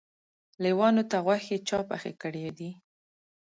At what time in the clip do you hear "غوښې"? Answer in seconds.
1.25-1.57